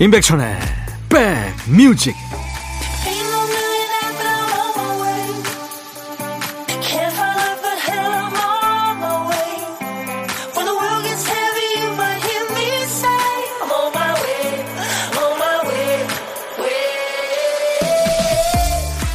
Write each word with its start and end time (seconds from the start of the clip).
임백천의 0.00 0.58
백뮤직 1.10 2.16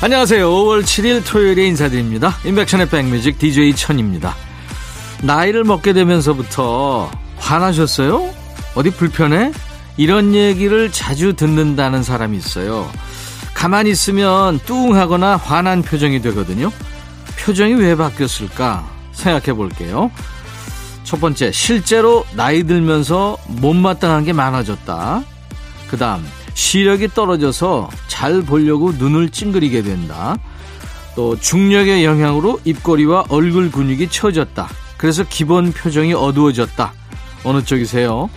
안녕하세요 0.04 0.48
5월 0.48 0.84
7일 0.84 1.26
토요일에 1.26 1.66
인사드립니다 1.66 2.38
임백천의 2.46 2.90
백뮤직 2.90 3.40
DJ 3.40 3.76
천입니다 3.76 4.36
나이를 5.24 5.64
먹게 5.64 5.94
되면서부터 5.94 7.10
화나셨어요? 7.38 8.32
어디 8.76 8.92
불편해? 8.92 9.52
이런 9.98 10.34
얘기를 10.34 10.92
자주 10.92 11.34
듣는다는 11.34 12.04
사람이 12.04 12.38
있어요. 12.38 12.90
가만히 13.54 13.92
있으면 13.92 14.60
뚱 14.66 14.96
하거나 14.96 15.38
화난 15.38 15.82
표정이 15.82 16.22
되거든요. 16.22 16.72
표정이 17.40 17.74
왜 17.76 17.96
바뀌었을까 17.96 18.88
생각해 19.14 19.54
볼게요. 19.54 20.12
첫 21.04 21.22
번째, 21.22 21.52
실제로 21.52 22.26
나이 22.34 22.64
들면서 22.64 23.38
못마땅한 23.48 24.26
게 24.26 24.34
많아졌다. 24.34 25.24
그 25.88 25.98
다음, 25.98 26.26
시력이 26.56 27.10
떨어져서 27.10 27.90
잘 28.08 28.42
보려고 28.42 28.92
눈을 28.92 29.30
찡그리게 29.30 29.84
된다. 29.84 30.36
또, 31.16 31.40
중력의 31.40 32.04
영향으로 32.04 32.60
입꼬리와 32.66 33.26
얼굴 33.30 33.72
근육이 33.72 34.10
처졌다. 34.10 34.68
그래서 34.98 35.24
기본 35.30 35.72
표정이 35.72 36.14
어두워졌다. 36.14 36.92
어느 37.44 37.64
쪽이세요? 37.64 38.30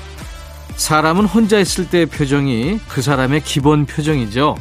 사람은 0.79 1.27
혼자 1.27 1.59
있을 1.59 1.91
때의 1.91 2.07
표정이 2.07 2.79
그 2.89 3.03
사람의 3.03 3.43
기본 3.43 3.85
표정이죠. 3.85 4.57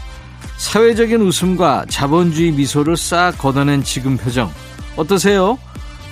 사회적인 0.58 1.22
웃음과 1.22 1.86
자본주의 1.90 2.52
미소를 2.52 2.98
싹 2.98 3.38
걷어낸 3.38 3.84
지금 3.84 4.18
표정. 4.18 4.52
어떠세요? 4.96 5.60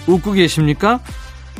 웃고 0.07 0.33
계십니까? 0.33 0.99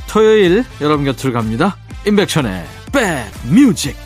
토요일 0.07 0.63
여러분 0.79 1.05
곁을 1.05 1.33
갑니다. 1.33 1.75
임백천의 2.05 2.65
백뮤직. 2.93 4.04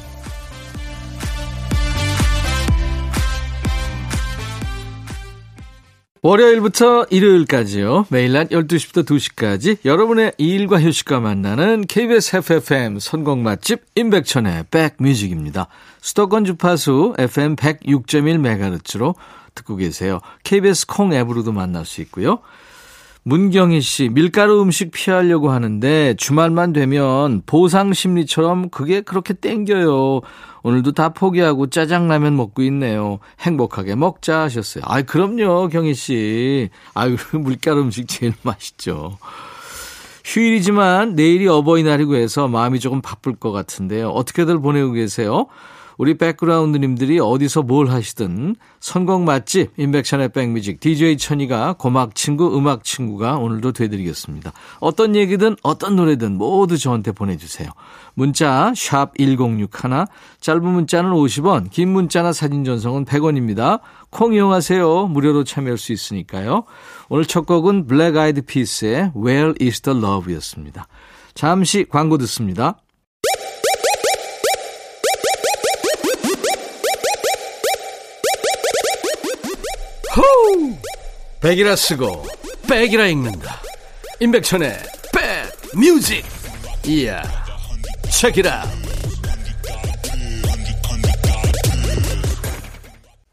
월요일부터 6.21 7.05
일요일까지요. 7.09 8.07
매일 8.09 8.33
낮 8.33 8.49
12시부터 8.49 9.05
2시까지 9.05 9.77
여러분의 9.85 10.33
일과 10.37 10.77
휴식과 10.77 11.21
만나는 11.21 11.85
KBS 11.87 12.35
FFM 12.37 12.99
선곡 12.99 13.39
맛집 13.39 13.83
임백천의 13.95 14.65
백뮤직입니다. 14.69 15.67
수도권 16.01 16.43
주파수 16.43 17.13
FM 17.17 17.55
106.1MHz로 17.55 19.15
듣고 19.55 19.77
계세요. 19.77 20.19
KBS 20.43 20.87
콩 20.87 21.13
앱으로도 21.13 21.53
만날 21.53 21.85
수 21.85 22.01
있고요. 22.01 22.39
문경희 23.23 23.81
씨, 23.81 24.09
밀가루 24.09 24.61
음식 24.61 24.91
피하려고 24.91 25.51
하는데 25.51 26.13
주말만 26.15 26.73
되면 26.73 27.41
보상 27.45 27.93
심리처럼 27.93 28.69
그게 28.69 29.01
그렇게 29.01 29.33
땡겨요. 29.33 30.21
오늘도 30.63 30.93
다 30.93 31.09
포기하고 31.09 31.67
짜장라면 31.67 32.35
먹고 32.35 32.63
있네요. 32.63 33.19
행복하게 33.39 33.95
먹자 33.95 34.41
하셨어요. 34.41 34.83
아이, 34.87 35.03
그럼요, 35.03 35.67
경희 35.69 35.93
씨. 35.93 36.69
아유, 36.93 37.17
물가루 37.33 37.81
음식 37.81 38.07
제일 38.07 38.33
맛있죠. 38.41 39.17
휴일이지만 40.25 41.15
내일이 41.15 41.47
어버이날이고 41.47 42.15
해서 42.15 42.47
마음이 42.47 42.79
조금 42.79 43.01
바쁠 43.01 43.35
것 43.35 43.51
같은데요. 43.51 44.09
어떻게들 44.09 44.59
보내고 44.59 44.91
계세요? 44.91 45.47
우리 45.99 46.17
백그라운드님들이 46.17 47.19
어디서 47.19 47.63
뭘 47.63 47.89
하시든 47.89 48.55
선곡 48.79 49.23
맛집 49.23 49.73
인백션의 49.75 50.29
백뮤직 50.29 50.79
DJ 50.79 51.17
천이가 51.17 51.73
고막 51.73 52.15
친구 52.15 52.57
음악 52.57 52.85
친구가 52.85 53.35
오늘도 53.35 53.73
되드리겠습니다. 53.73 54.53
어떤 54.79 55.13
얘기든 55.13 55.57
어떤 55.61 55.97
노래든 55.97 56.37
모두 56.37 56.77
저한테 56.77 57.11
보내주세요. 57.11 57.69
문자 58.13 58.71
샵 58.77 59.11
1061, 59.17 60.05
짧은 60.39 60.63
문자는 60.63 61.11
50원, 61.11 61.69
긴 61.69 61.89
문자나 61.89 62.31
사진 62.31 62.63
전송은 62.63 63.03
100원입니다. 63.03 63.81
콩 64.09 64.33
이용하세요. 64.33 65.07
무료로 65.07 65.43
참여할 65.43 65.77
수 65.77 65.91
있으니까요. 65.91 66.63
오늘 67.09 67.25
첫 67.25 67.45
곡은 67.45 67.87
블랙 67.87 68.15
아이드 68.15 68.43
피스의 68.43 69.11
Where 69.17 69.53
is 69.61 69.81
the 69.81 69.99
Love였습니다. 69.99 70.87
잠시 71.33 71.83
광고 71.83 72.17
듣습니다. 72.19 72.77
백이라 81.41 81.75
쓰고 81.77 82.25
백이라 82.67 83.07
읽는다. 83.07 83.61
임백천의 84.19 84.77
백 85.13 85.77
뮤직. 85.79 86.25
이야. 86.85 87.23
Check 88.11 88.36
it 88.36 88.46
out. 88.46 88.65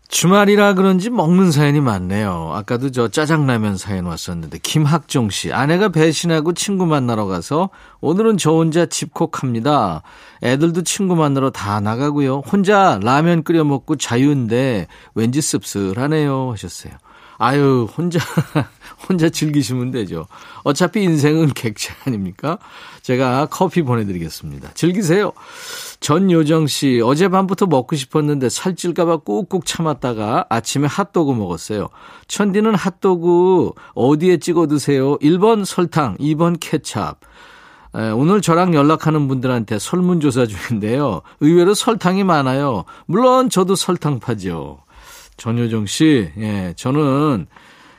주말이라 0.09 0.75
그런지 0.75 1.11
먹는 1.11 1.50
사연이 1.50 1.81
많네요. 1.81 2.53
아까도 2.55 2.91
저 2.91 3.09
짜장라면 3.09 3.77
사연 3.77 4.06
왔었는데 4.06 4.59
김학종 4.62 5.28
씨 5.28 5.53
아내가 5.53 5.88
배신하고 5.88 6.55
친구 6.55 6.87
만나러 6.87 7.27
가서 7.27 7.71
오늘은 8.00 8.38
저 8.38 8.53
혼자 8.53 8.87
집콕합니다. 8.87 10.03
애들도 10.43 10.84
친구 10.84 11.17
만나러 11.17 11.50
다 11.50 11.81
나가고요. 11.81 12.44
혼자 12.50 12.99
라면 13.03 13.43
끓여 13.43 13.65
먹고 13.65 13.97
자유인데 13.97 14.87
왠지 15.15 15.43
씁쓸하네요 15.43 16.53
하셨어요. 16.53 16.94
아유 17.39 17.89
혼자 17.97 18.19
혼자 19.09 19.29
즐기시면 19.29 19.91
되죠. 19.91 20.27
어차피 20.65 21.03
인생은 21.03 21.53
객체 21.55 21.93
아닙니까? 22.05 22.59
제가 23.03 23.47
커피 23.51 23.83
보내드리겠습니다. 23.83 24.71
즐기세요. 24.75 25.33
전요정 26.01 26.67
씨, 26.67 27.01
어젯밤부터 27.05 27.67
먹고 27.67 27.95
싶었는데 27.97 28.49
살찔까봐 28.49 29.19
꾹꾹 29.19 29.65
참았다가 29.65 30.47
아침에 30.49 30.87
핫도그 30.87 31.33
먹었어요. 31.33 31.89
천디는 32.29 32.75
핫도그 32.75 33.73
어디에 33.95 34.39
찍어 34.39 34.67
드세요? 34.67 35.17
1번 35.19 35.65
설탕, 35.65 36.17
2번 36.17 36.57
케찹. 36.59 37.15
오늘 38.15 38.43
저랑 38.43 38.75
연락하는 38.75 39.27
분들한테 39.27 39.79
설문조사 39.79 40.47
중인데요. 40.47 41.23
의외로 41.41 41.73
설탕이 41.73 42.25
많아요. 42.25 42.85
물론 43.07 43.49
저도 43.49 43.75
설탕파죠. 43.75 44.79
전효정 45.37 45.87
씨, 45.87 46.31
예, 46.39 46.73
저는 46.77 47.47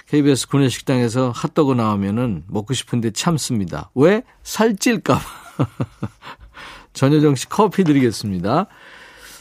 KBS 0.08 0.48
구내식당에서 0.48 1.32
핫도그 1.32 1.74
나오면은 1.74 2.44
먹고 2.48 2.74
싶은데 2.74 3.12
참습니다. 3.12 3.92
왜? 3.96 4.24
살찔까봐. 4.44 5.22
전효정 6.94 7.36
씨 7.36 7.48
커피 7.50 7.84
드리겠습니다. 7.84 8.68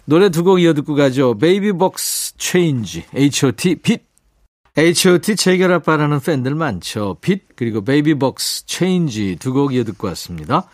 노래 0.04 0.28
두 0.28 0.44
곡 0.44 0.60
이어 0.60 0.72
듣고 0.74 0.94
가죠. 0.94 1.36
베이비복스 1.38 2.36
Change, 2.36 3.04
H.O.T. 3.14 3.76
빛. 3.76 4.04
H.O.T. 4.76 5.36
재결합 5.36 5.84
바라는 5.84 6.20
팬들 6.20 6.54
많죠. 6.54 7.16
빛, 7.20 7.56
그리고 7.56 7.82
베이비복스 7.82 8.66
Change 8.66 9.36
두 9.40 9.52
곡 9.52 9.74
이어 9.74 9.84
듣고 9.84 10.06
왔습니다. 10.08 10.68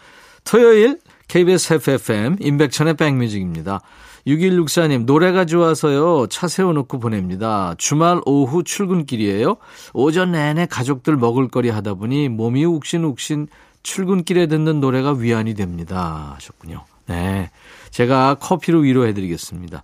토요일 0.45 0.99
KBS 1.29 1.75
해피FM 1.75 2.37
임백천의 2.41 2.95
백뮤직입니다. 2.95 3.81
6164님, 4.27 5.05
노래가 5.05 5.45
좋아서요. 5.45 6.27
차 6.29 6.49
세워놓고 6.49 6.99
보냅니다. 6.99 7.75
주말 7.79 8.21
오후 8.25 8.63
출근길이에요. 8.63 9.57
오전 9.95 10.33
내내 10.33 10.67
가족들 10.67 11.17
먹을거리 11.17 11.71
하다 11.71 11.95
보니 11.95 12.29
몸이 12.29 12.65
욱신욱신 12.65 13.49
출근길에 13.83 14.47
듣는 14.47 14.81
노래가 14.81 15.13
위안이 15.13 15.55
됩니다. 15.55 16.33
하셨군요. 16.37 16.85
네. 17.07 17.51
제가 17.91 18.37
커피로 18.41 18.81
위로해드리겠습니다. 18.81 19.83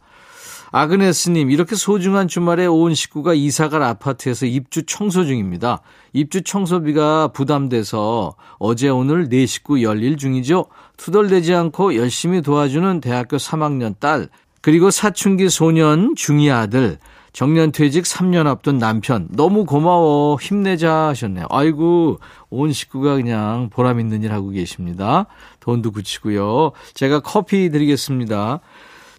아그네스님, 0.70 1.50
이렇게 1.50 1.76
소중한 1.76 2.28
주말에 2.28 2.66
온 2.66 2.94
식구가 2.94 3.34
이사갈 3.34 3.82
아파트에서 3.82 4.46
입주 4.46 4.84
청소 4.84 5.24
중입니다. 5.24 5.80
입주 6.12 6.42
청소비가 6.42 7.28
부담돼서 7.28 8.34
어제 8.58 8.88
오늘 8.88 9.28
네 9.28 9.46
식구 9.46 9.82
열일 9.82 10.16
중이죠. 10.16 10.66
투덜대지 10.96 11.54
않고 11.54 11.96
열심히 11.96 12.42
도와주는 12.42 13.00
대학교 13.00 13.38
3학년 13.38 13.98
딸, 13.98 14.28
그리고 14.60 14.90
사춘기 14.90 15.48
소년 15.48 16.14
중이 16.16 16.50
아들, 16.50 16.98
정년퇴직 17.32 18.04
3년 18.04 18.46
앞둔 18.46 18.78
남편 18.78 19.28
너무 19.30 19.64
고마워 19.64 20.36
힘내자 20.40 21.08
하셨네요. 21.08 21.46
아이고 21.50 22.18
온 22.50 22.72
식구가 22.72 23.14
그냥 23.16 23.70
보람 23.70 24.00
있는 24.00 24.22
일 24.22 24.32
하고 24.32 24.48
계십니다. 24.48 25.26
돈도 25.60 25.92
굳히고요. 25.92 26.72
제가 26.94 27.20
커피 27.20 27.70
드리겠습니다. 27.70 28.60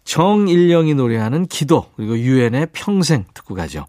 정일령이 0.04 0.96
노래하는 0.96 1.46
기도 1.48 1.86
그리고 1.96 2.18
유엔의 2.18 2.68
평생 2.74 3.26
듣고 3.34 3.56
가죠. 3.56 3.86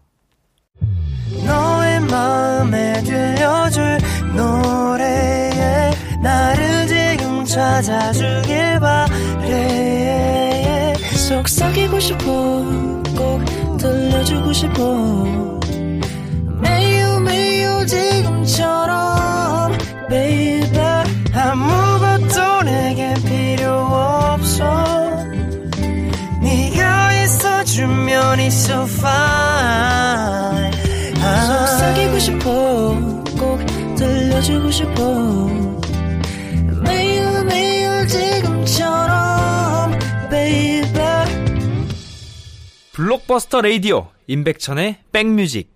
너의 1.45 1.99
마음에 2.01 3.01
들려줄 3.03 3.97
노래에 4.35 5.91
나를 6.21 6.87
지금 6.87 7.45
찾아주길 7.45 8.79
바래 8.79 10.31
속삭이고 11.31 11.99
싶어 11.99 12.23
꼭 13.17 13.41
들려주고 13.77 14.53
싶어 14.53 15.59
매우 16.61 17.19
매우 17.21 17.85
지금처럼 17.85 19.71
baby 20.09 20.69
아무 21.33 21.80
it's 28.39 28.53
so 28.53 28.83
fine 28.83 30.71
속삭이고 31.19 32.19
싶어 32.19 32.95
꼭 33.37 33.59
들려주고 33.95 34.71
싶어 34.71 35.47
매일 36.83 37.45
매일 37.45 38.07
지금처럼 38.07 39.91
baby 40.29 41.25
블록버스터 42.93 43.61
레이디오 43.61 44.07
임백천의 44.27 44.97
백뮤직 45.11 45.71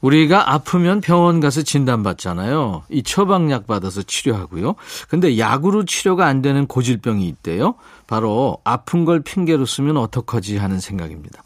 우리가 0.00 0.52
아프면 0.52 1.00
병원 1.00 1.40
가서 1.40 1.62
진단받잖아요. 1.62 2.82
이 2.90 3.02
처방약 3.02 3.66
받아서 3.66 4.02
치료하고요. 4.02 4.74
근데 5.08 5.38
약으로 5.38 5.86
치료가 5.86 6.26
안 6.26 6.42
되는 6.42 6.66
고질병이 6.66 7.26
있대요. 7.28 7.76
바로 8.06 8.58
아픈 8.64 9.06
걸 9.06 9.20
핑계로 9.20 9.64
쓰면 9.64 9.96
어떡하지 9.96 10.58
하는 10.58 10.78
생각입니다. 10.78 11.42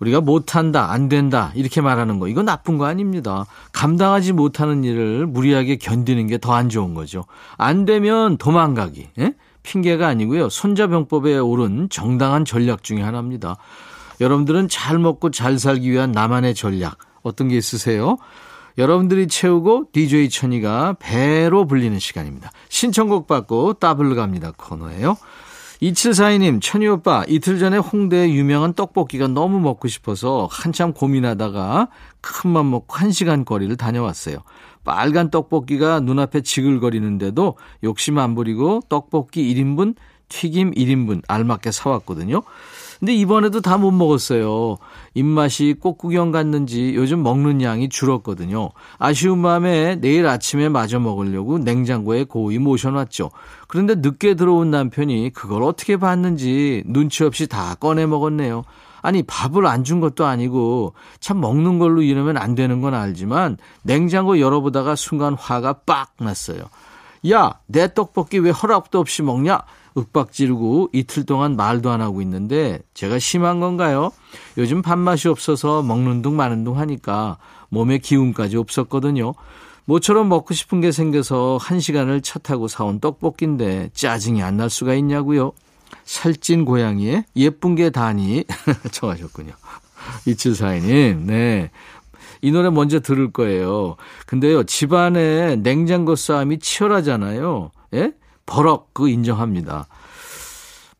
우리가 0.00 0.20
못한다, 0.20 0.90
안 0.92 1.08
된다, 1.08 1.52
이렇게 1.54 1.80
말하는 1.80 2.18
거, 2.18 2.28
이거 2.28 2.42
나쁜 2.42 2.78
거 2.78 2.86
아닙니다. 2.86 3.46
감당하지 3.72 4.32
못하는 4.32 4.84
일을 4.84 5.26
무리하게 5.26 5.76
견디는 5.76 6.26
게 6.28 6.38
더 6.38 6.52
안 6.52 6.68
좋은 6.68 6.94
거죠. 6.94 7.24
안 7.56 7.84
되면 7.84 8.36
도망가기, 8.38 9.08
예? 9.18 9.34
핑계가 9.62 10.06
아니고요. 10.06 10.48
손자병법에 10.48 11.38
오른 11.38 11.88
정당한 11.90 12.44
전략 12.44 12.82
중의 12.84 13.02
하나입니다. 13.04 13.56
여러분들은 14.20 14.68
잘 14.68 14.98
먹고 14.98 15.30
잘 15.30 15.58
살기 15.58 15.90
위한 15.90 16.12
나만의 16.12 16.54
전략, 16.54 16.98
어떤 17.22 17.48
게 17.48 17.56
있으세요? 17.56 18.16
여러분들이 18.78 19.26
채우고 19.26 19.86
DJ 19.92 20.30
천이가 20.30 20.94
배로 21.00 21.66
불리는 21.66 21.98
시간입니다. 21.98 22.52
신청곡 22.68 23.26
받고 23.26 23.74
따블로 23.74 24.14
갑니다 24.14 24.52
코너예요. 24.56 25.16
2742님, 25.82 26.60
천희 26.60 26.88
오빠, 26.88 27.24
이틀 27.28 27.58
전에 27.58 27.76
홍대에 27.76 28.32
유명한 28.32 28.72
떡볶이가 28.74 29.28
너무 29.28 29.60
먹고 29.60 29.86
싶어서 29.86 30.48
한참 30.50 30.92
고민하다가 30.92 31.88
큰맘 32.20 32.70
먹고 32.70 32.96
한 32.96 33.12
시간 33.12 33.44
거리를 33.44 33.76
다녀왔어요. 33.76 34.38
빨간 34.84 35.30
떡볶이가 35.30 36.00
눈앞에 36.00 36.40
지글거리는데도 36.40 37.56
욕심 37.84 38.18
안 38.18 38.34
부리고 38.34 38.80
떡볶이 38.88 39.54
1인분, 39.54 39.94
튀김 40.28 40.72
1인분 40.72 41.22
알맞게 41.28 41.70
사왔거든요. 41.70 42.42
근데 42.98 43.14
이번에도 43.14 43.60
다 43.60 43.78
못 43.78 43.92
먹었어요. 43.92 44.76
입맛이 45.14 45.74
꽃구경 45.80 46.32
갔는지 46.32 46.94
요즘 46.96 47.22
먹는 47.22 47.62
양이 47.62 47.88
줄었거든요. 47.88 48.70
아쉬운 48.98 49.38
마음에 49.38 49.96
내일 50.00 50.26
아침에 50.26 50.68
마저 50.68 50.98
먹으려고 50.98 51.58
냉장고에 51.58 52.24
고이 52.24 52.58
모셔놨죠. 52.58 53.30
그런데 53.68 53.94
늦게 53.96 54.34
들어온 54.34 54.70
남편이 54.72 55.30
그걸 55.32 55.62
어떻게 55.62 55.96
봤는지 55.96 56.82
눈치 56.86 57.22
없이 57.22 57.46
다 57.46 57.74
꺼내 57.76 58.04
먹었네요. 58.06 58.64
아니 59.00 59.22
밥을 59.22 59.64
안 59.66 59.84
준 59.84 60.00
것도 60.00 60.26
아니고 60.26 60.94
참 61.20 61.40
먹는 61.40 61.78
걸로 61.78 62.02
이러면 62.02 62.36
안 62.36 62.56
되는 62.56 62.80
건 62.80 62.94
알지만 62.94 63.56
냉장고 63.82 64.40
열어보다가 64.40 64.96
순간 64.96 65.34
화가 65.34 65.74
빡 65.86 66.14
났어요. 66.18 66.64
야, 67.30 67.54
내 67.66 67.92
떡볶이 67.94 68.38
왜 68.38 68.50
허락도 68.50 68.98
없이 68.98 69.22
먹냐? 69.22 69.62
윽박 69.98 70.32
지르고 70.32 70.88
이틀 70.92 71.24
동안 71.26 71.56
말도 71.56 71.90
안 71.90 72.00
하고 72.00 72.22
있는데 72.22 72.80
제가 72.94 73.18
심한 73.18 73.60
건가요? 73.60 74.10
요즘 74.56 74.82
밥맛이 74.82 75.28
없어서 75.28 75.82
먹는 75.82 76.22
둥 76.22 76.36
마는 76.36 76.64
둥 76.64 76.78
하니까 76.78 77.38
몸에 77.68 77.98
기운까지 77.98 78.56
없었거든요. 78.56 79.34
모처럼 79.84 80.28
먹고 80.28 80.52
싶은 80.54 80.80
게 80.80 80.92
생겨서 80.92 81.58
한 81.60 81.80
시간을 81.80 82.20
차 82.20 82.38
타고 82.38 82.68
사온 82.68 83.00
떡볶이인데 83.00 83.90
짜증이 83.94 84.42
안 84.42 84.56
날 84.58 84.68
수가 84.70 84.94
있냐고요. 84.94 85.52
살찐 86.04 86.64
고양이에 86.64 87.24
예쁜 87.36 87.74
게 87.74 87.88
다니 87.90 88.44
청하셨군요. 88.92 89.52
이칠사이님, 90.26 91.26
네. 91.26 91.70
이 92.40 92.50
노래 92.52 92.70
먼저 92.70 93.00
들을 93.00 93.32
거예요. 93.32 93.96
근데요, 94.26 94.64
집안에 94.64 95.56
냉장고 95.56 96.14
싸움이 96.16 96.58
치열하잖아요. 96.60 97.70
예? 97.94 98.12
버럭 98.48 98.92
그 98.94 99.08
인정합니다. 99.08 99.86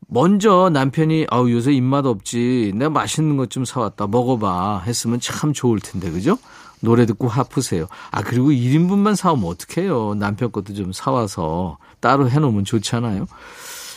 먼저 0.06 0.71
남편이 0.73 1.27
아우 1.31 1.50
요새 1.50 1.73
입맛 1.73 2.06
없지 2.06 2.73
내가 2.77 2.91
맛있는 2.91 3.37
것 3.37 3.49
좀 3.50 3.65
사왔다 3.65 4.06
먹어봐 4.06 4.83
했으면 4.87 5.19
참 5.21 5.53
좋을 5.53 5.81
텐데 5.81 6.11
그죠? 6.11 6.39
노래 6.81 7.06
듣고 7.06 7.27
화푸세요. 7.27 7.89
아 8.11 8.23
그리고 8.23 8.50
1인분만 8.50 9.17
사오면 9.17 9.47
어떡해요. 9.50 10.15
남편 10.15 10.53
것도 10.53 10.75
좀 10.75 10.93
사와서 10.93 11.79
따로 12.00 12.31
해놓으면 12.31 12.65
좋잖아요. 12.65 13.27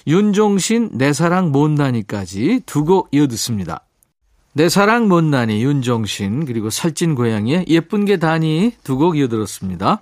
윤종신 0.07 0.89
내 0.93 1.13
사랑 1.13 1.51
못나니까지 1.51 2.61
두 2.65 2.85
곡 2.85 3.09
이어듣습니다. 3.11 3.81
내 4.53 4.67
사랑 4.67 5.07
못나니 5.07 5.63
윤종신 5.63 6.45
그리고 6.45 6.69
살찐 6.69 7.15
고양이의 7.15 7.65
예쁜 7.67 8.05
게 8.05 8.17
다니 8.17 8.73
두 8.83 8.97
곡 8.97 9.17
이어들었습니다. 9.17 10.01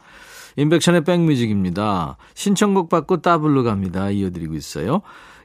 인백션의 0.58 1.04
백뮤직입니다. 1.04 2.18
신청곡 2.34 2.90
받고 2.90 3.22
따블로 3.22 3.64
갑니다. 3.64 4.10
이어드리고 4.10 4.56
있어요. 4.56 5.02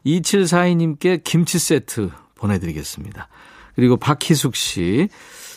2742님께 0.06 1.22
김치 1.24 1.58
세트 1.58 2.10
보내드리겠습니다. 2.34 3.28
그리고 3.74 3.96
박희숙 3.96 4.54
씨. 4.56 5.08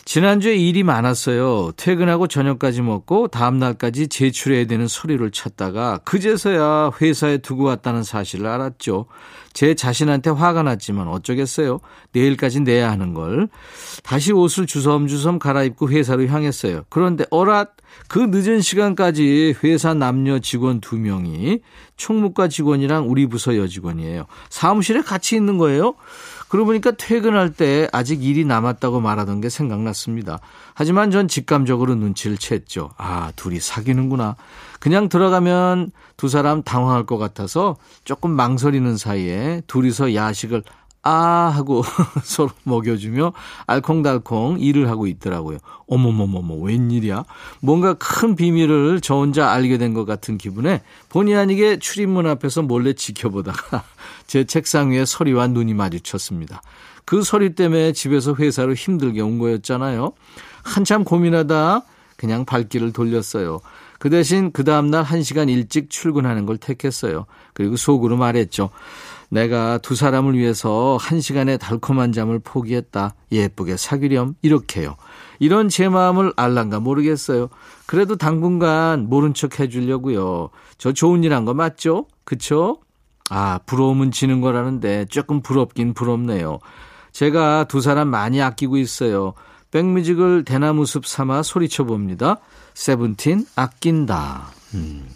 지난주에 0.08 0.56
일이 0.56 0.84
많았어요. 0.84 1.72
퇴근하고 1.76 2.28
저녁까지 2.28 2.80
먹고 2.80 3.28
다음날까지 3.28 4.08
제출해야 4.08 4.64
되는 4.64 4.88
서류를 4.88 5.30
찾다가 5.32 5.98
그제서야 5.98 6.92
회사에 6.98 7.36
두고 7.36 7.64
왔다는 7.64 8.04
사실을 8.04 8.46
알았죠. 8.46 9.04
제 9.52 9.74
자신한테 9.74 10.30
화가 10.30 10.62
났지만 10.62 11.08
어쩌겠어요. 11.08 11.80
내일까지 12.12 12.60
내야 12.60 12.90
하는 12.90 13.12
걸. 13.12 13.50
다시 14.02 14.32
옷을 14.32 14.66
주섬주섬 14.66 15.38
갈아입고 15.40 15.90
회사로 15.90 16.26
향했어요. 16.26 16.84
그런데 16.88 17.24
어랏 17.24 17.72
그 18.08 18.18
늦은 18.18 18.62
시간까지 18.62 19.56
회사 19.62 19.92
남녀 19.92 20.38
직원 20.38 20.80
두 20.80 20.96
명이 20.96 21.60
총무과 21.96 22.48
직원이랑 22.48 23.10
우리 23.10 23.26
부서 23.26 23.58
여직원이에요. 23.58 24.24
사무실에 24.48 25.02
같이 25.02 25.36
있는 25.36 25.58
거예요. 25.58 25.96
그러고 26.48 26.66
보니까 26.66 26.92
퇴근할 26.92 27.52
때 27.52 27.88
아직 27.92 28.24
일이 28.24 28.44
남았다고 28.44 29.00
말하던 29.00 29.40
게 29.40 29.48
생각났습니다. 29.48 30.40
하지만 30.74 31.10
전 31.10 31.28
직감적으로 31.28 31.94
눈치를 31.94 32.36
챘죠. 32.36 32.90
아, 32.96 33.32
둘이 33.36 33.60
사귀는구나. 33.60 34.36
그냥 34.80 35.08
들어가면 35.08 35.92
두 36.16 36.28
사람 36.28 36.62
당황할 36.62 37.04
것 37.04 37.18
같아서 37.18 37.76
조금 38.04 38.30
망설이는 38.30 38.96
사이에 38.96 39.62
둘이서 39.66 40.14
야식을 40.14 40.62
아 41.10 41.50
하고 41.54 41.82
서로 42.22 42.50
먹여주며 42.64 43.32
알콩달콩 43.66 44.60
일을 44.60 44.90
하고 44.90 45.06
있더라고요. 45.06 45.58
어머머머머 45.88 46.54
웬일이야? 46.56 47.24
뭔가 47.60 47.94
큰 47.94 48.36
비밀을 48.36 49.00
저 49.00 49.14
혼자 49.14 49.50
알게 49.50 49.78
된 49.78 49.94
것 49.94 50.04
같은 50.04 50.36
기분에 50.36 50.82
본의 51.08 51.34
아니게 51.34 51.78
출입문 51.78 52.26
앞에서 52.26 52.60
몰래 52.60 52.92
지켜보다가 52.92 53.84
제 54.26 54.44
책상 54.44 54.90
위에 54.90 55.06
서리와 55.06 55.46
눈이 55.46 55.72
마주쳤습니다. 55.72 56.60
그 57.06 57.22
서리 57.22 57.54
때문에 57.54 57.92
집에서 57.92 58.34
회사로 58.34 58.74
힘들게 58.74 59.22
온 59.22 59.38
거였잖아요. 59.38 60.12
한참 60.62 61.04
고민하다 61.04 61.80
그냥 62.18 62.44
발길을 62.44 62.92
돌렸어요. 62.92 63.60
그 63.98 64.10
대신 64.10 64.52
그 64.52 64.62
다음날 64.62 65.04
1시간 65.04 65.48
일찍 65.48 65.88
출근하는 65.88 66.44
걸 66.44 66.58
택했어요. 66.58 67.24
그리고 67.54 67.76
속으로 67.76 68.16
말했죠. 68.18 68.68
내가 69.30 69.78
두 69.78 69.94
사람을 69.94 70.34
위해서 70.38 70.96
한 71.00 71.20
시간의 71.20 71.58
달콤한 71.58 72.12
잠을 72.12 72.38
포기했다. 72.38 73.14
예쁘게 73.30 73.76
사귀렴. 73.76 74.34
이렇게요. 74.42 74.96
이런 75.38 75.68
제 75.68 75.88
마음을 75.88 76.32
알란가 76.36 76.80
모르겠어요. 76.80 77.48
그래도 77.86 78.16
당분간 78.16 79.08
모른 79.08 79.34
척 79.34 79.60
해주려고요. 79.60 80.48
저 80.78 80.92
좋은 80.92 81.24
일 81.24 81.32
한 81.32 81.44
거 81.44 81.52
맞죠? 81.54 82.06
그쵸? 82.24 82.78
아, 83.30 83.60
부러움은 83.66 84.10
지는 84.10 84.40
거라는데 84.40 85.04
조금 85.10 85.42
부럽긴 85.42 85.92
부럽네요. 85.92 86.58
제가 87.12 87.64
두 87.64 87.80
사람 87.82 88.08
많이 88.08 88.40
아끼고 88.40 88.78
있어요. 88.78 89.34
백뮤직을 89.70 90.44
대나무 90.44 90.86
숲 90.86 91.04
삼아 91.06 91.42
소리쳐 91.42 91.84
봅니다. 91.84 92.38
세븐틴 92.72 93.44
아낀다. 93.54 94.46
음. 94.74 95.06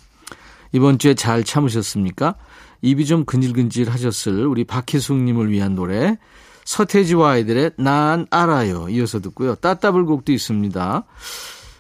이번 0.73 0.99
주에 0.99 1.14
잘 1.14 1.42
참으셨습니까? 1.45 2.35
입이 2.83 3.07
좀 3.07 3.25
근질근질 3.25 3.89
하셨을 3.91 4.47
우리 4.47 4.65
박희숙님을 4.65 5.51
위한 5.51 5.75
노래 5.75 6.19
서태지와 6.65 7.31
아이들의 7.33 7.73
난 7.79 8.27
알아요 8.31 8.89
이어서 8.89 9.21
듣고요. 9.21 9.55
따따블 9.57 10.05
곡도 10.05 10.33
있습니다. 10.33 11.05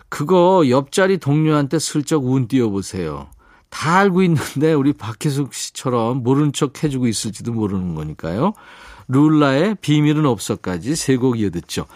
그거 0.08 0.64
옆자리 0.68 1.18
동료한테 1.18 1.78
슬쩍 1.78 2.24
운 2.26 2.48
띄워보세요. 2.48 3.28
다 3.70 3.98
알고 3.98 4.22
있는데 4.24 4.72
우리 4.74 4.92
박혜숙 4.92 5.54
씨처럼 5.54 6.22
모른 6.22 6.52
척 6.52 6.82
해주고 6.84 7.06
있을지도 7.06 7.52
모르는 7.52 7.94
거니까요. 7.94 8.52
룰라의 9.08 9.76
비밀은 9.80 10.26
없어까지 10.26 10.94
세 10.94 11.16
곡 11.16 11.40
이어듣죠. 11.40 11.86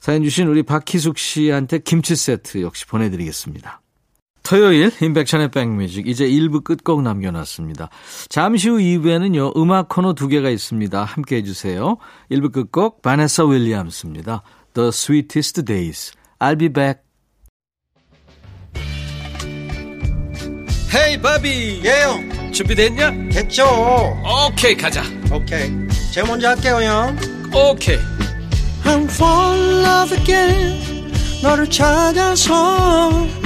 사연 0.00 0.22
주신 0.22 0.46
우리 0.46 0.62
박희숙 0.62 1.18
씨한테 1.18 1.78
김치 1.80 2.14
세트 2.14 2.62
역시 2.62 2.86
보내드리겠습니다. 2.86 3.80
토요일 4.46 4.92
인백션의 5.00 5.50
백뮤직 5.50 6.06
이제 6.06 6.24
1부 6.24 6.62
끝곡 6.62 7.02
남겨놨습니다. 7.02 7.90
잠시 8.28 8.68
후 8.68 8.76
2부에는요. 8.76 9.56
음악 9.56 9.88
코너 9.88 10.14
두 10.14 10.28
개가 10.28 10.50
있습니다. 10.50 11.02
함께 11.02 11.36
해 11.36 11.42
주세요. 11.42 11.96
1부 12.30 12.52
끝곡 12.52 13.02
바네사 13.02 13.44
윌리엄스입니다. 13.44 14.42
The 14.74 14.88
Sweetest 14.88 15.64
Days. 15.64 16.12
I'll 16.38 16.58
be 16.58 16.68
back. 16.68 17.00
헤이 20.94 21.20
바비 21.20 21.82
예영 21.84 22.52
준비됐냐? 22.52 23.10
됐죠 23.32 23.64
오케이 24.48 24.74
가자 24.76 25.02
오케이 25.30 25.70
제가 26.12 26.26
먼저 26.28 26.48
할게요 26.48 26.76
형 26.76 27.16
오케이 27.52 27.98
I'm 28.84 29.04
fall 29.10 29.60
in 29.60 29.84
love 29.84 30.16
again 30.16 31.12
너를 31.42 31.68
찾아서 31.68 33.45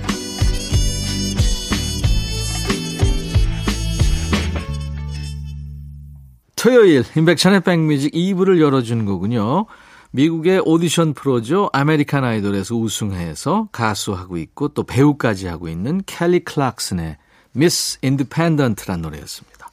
토요일 6.61 7.03
임백천의 7.15 7.61
백뮤직 7.61 8.13
2부를 8.13 8.61
열어주는 8.61 9.03
거군요. 9.05 9.65
미국의 10.11 10.61
오디션 10.63 11.15
프로죠. 11.15 11.71
아메리칸 11.73 12.23
아이돌에서 12.23 12.75
우승해서 12.75 13.69
가수하고 13.71 14.37
있고 14.37 14.67
또 14.67 14.83
배우까지 14.83 15.47
하고 15.47 15.69
있는 15.69 16.03
켈리 16.05 16.41
클락슨의 16.41 17.17
Miss 17.53 17.97
Independent란 18.03 19.01
노래였습니다. 19.01 19.71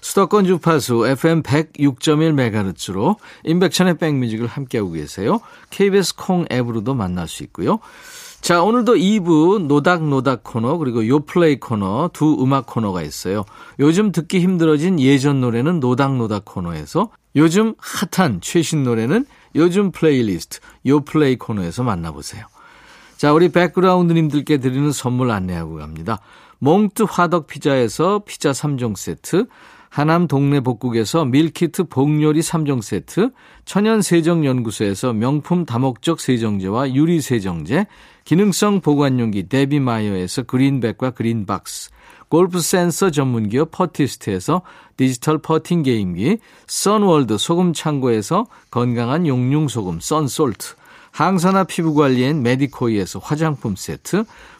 수도권 0.00 0.44
주파수 0.44 1.08
FM 1.08 1.42
106.1MHz로 1.42 3.16
임백천의 3.42 3.98
백뮤직을 3.98 4.46
함께하고 4.46 4.92
계세요. 4.92 5.40
KBS 5.70 6.14
콩 6.14 6.44
앱으로도 6.52 6.94
만날 6.94 7.26
수 7.26 7.42
있고요. 7.42 7.80
자, 8.42 8.60
오늘도 8.60 8.94
2부 8.96 9.66
노닥노닥 9.66 10.42
코너 10.42 10.76
그리고 10.76 11.06
요플레이 11.06 11.60
코너 11.60 12.10
두 12.12 12.36
음악 12.40 12.66
코너가 12.66 13.02
있어요. 13.02 13.44
요즘 13.78 14.10
듣기 14.10 14.40
힘들어진 14.40 14.98
예전 14.98 15.40
노래는 15.40 15.78
노닥노닥 15.78 16.44
코너에서 16.44 17.10
요즘 17.36 17.76
핫한 17.78 18.40
최신 18.40 18.82
노래는 18.82 19.26
요즘 19.54 19.92
플레이리스트 19.92 20.58
요플레이 20.84 21.36
코너에서 21.36 21.84
만나보세요. 21.84 22.44
자, 23.16 23.32
우리 23.32 23.48
백그라운드님들께 23.48 24.58
드리는 24.58 24.90
선물 24.90 25.30
안내하고 25.30 25.76
갑니다. 25.76 26.18
몽트 26.58 27.04
화덕 27.08 27.46
피자에서 27.46 28.22
피자 28.26 28.50
3종 28.50 28.96
세트, 28.96 29.46
하남 29.92 30.26
동네 30.26 30.60
복국에서 30.60 31.26
밀키트 31.26 31.84
복요리 31.84 32.40
3종 32.40 32.80
세트, 32.80 33.30
천연 33.66 34.00
세정연구소에서 34.00 35.12
명품 35.12 35.66
다목적 35.66 36.18
세정제와 36.18 36.94
유리 36.94 37.20
세정제, 37.20 37.86
기능성 38.24 38.80
보관용기 38.80 39.50
데비마이어에서 39.50 40.44
그린백과 40.44 41.10
그린박스, 41.10 41.90
골프 42.30 42.62
센서 42.62 43.10
전문기업 43.10 43.70
퍼티스트에서 43.70 44.62
디지털 44.96 45.36
퍼팅 45.36 45.82
게임기, 45.82 46.38
선월드 46.66 47.36
소금 47.36 47.74
창고에서 47.74 48.46
건강한 48.70 49.26
용융 49.26 49.68
소금 49.68 50.00
썬솔트, 50.00 50.76
항산화 51.10 51.64
피부 51.64 51.92
관리엔 51.92 52.42
메디코이에서 52.42 53.18
화장품 53.18 53.76
세트, 53.76 54.24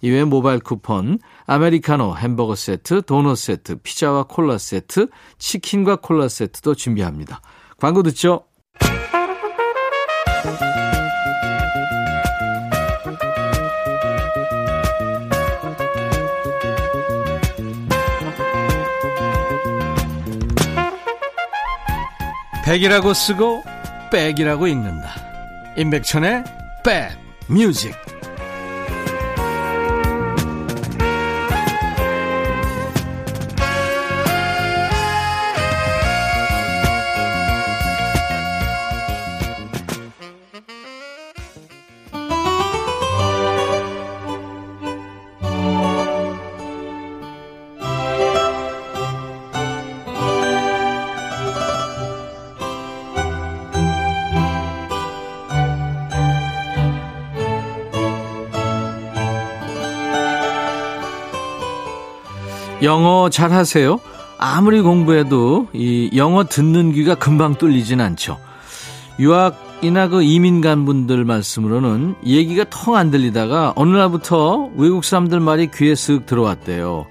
이외 0.00 0.24
모바일 0.24 0.60
쿠폰, 0.60 1.18
아메리카노 1.46 2.16
햄버거 2.16 2.54
세트, 2.54 3.02
도넛 3.02 3.36
세트, 3.36 3.76
피자와 3.82 4.24
콜라 4.24 4.58
세트, 4.58 5.08
치킨과 5.38 5.96
콜라 5.96 6.28
세트도 6.28 6.74
준비합니다. 6.74 7.40
광고 7.78 8.02
듣죠? 8.02 8.44
백이라고 22.64 23.12
쓰고 23.12 23.62
백이라고 24.10 24.66
읽는다. 24.68 25.10
임백천의 25.76 26.44
백 26.82 27.10
뮤직. 27.46 27.94
영어 62.84 63.30
잘 63.30 63.50
하세요? 63.52 63.98
아무리 64.38 64.80
공부해도 64.82 65.68
이 65.72 66.10
영어 66.14 66.44
듣는 66.44 66.92
귀가 66.92 67.14
금방 67.14 67.54
뚫리진 67.54 68.00
않죠. 68.00 68.38
유학이나 69.18 70.08
그 70.08 70.22
이민 70.22 70.60
간 70.60 70.84
분들 70.84 71.24
말씀으로는 71.24 72.16
얘기가 72.26 72.64
통안 72.64 73.10
들리다가 73.10 73.72
어느 73.76 73.96
날부터 73.96 74.70
외국 74.76 75.04
사람들 75.04 75.40
말이 75.40 75.70
귀에 75.72 75.94
쓱 75.94 76.26
들어왔대요. 76.26 77.06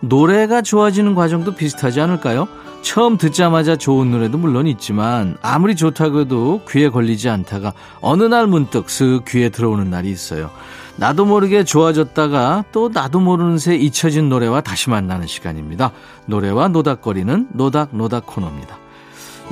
노래가 0.00 0.62
좋아지는 0.62 1.14
과정도 1.14 1.54
비슷하지 1.54 2.00
않을까요? 2.00 2.46
처음 2.82 3.16
듣자마자 3.16 3.74
좋은 3.74 4.12
노래도 4.12 4.38
물론 4.38 4.68
있지만 4.68 5.36
아무리 5.42 5.74
좋다고 5.74 6.20
해도 6.20 6.60
귀에 6.70 6.88
걸리지 6.88 7.28
않다가 7.28 7.72
어느 8.00 8.22
날 8.22 8.46
문득 8.46 8.86
쓱 8.86 9.24
귀에 9.26 9.48
들어오는 9.48 9.90
날이 9.90 10.10
있어요. 10.10 10.50
나도 10.98 11.26
모르게 11.26 11.64
좋아졌다가 11.64 12.64
또 12.72 12.88
나도 12.88 13.20
모르는 13.20 13.58
새 13.58 13.76
잊혀진 13.76 14.28
노래와 14.28 14.62
다시 14.62 14.88
만나는 14.88 15.26
시간입니다. 15.26 15.92
노래와 16.26 16.68
노닥거리는 16.68 17.48
노닥노닥 17.52 18.26
코너입니다. 18.26 18.78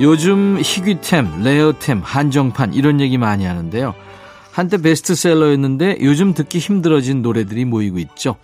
요즘 0.01 0.57
희귀템, 0.61 1.43
레어템, 1.43 2.01
한정판 2.03 2.73
이런 2.73 2.99
얘기 2.99 3.17
많이 3.17 3.45
하는데요. 3.45 3.93
한때 4.51 4.77
베스트셀러였는데 4.77 5.99
요즘 6.01 6.33
듣기 6.33 6.59
힘들어진 6.59 7.21
노래들이 7.21 7.65
모이고 7.65 7.99
있죠. 7.99 8.35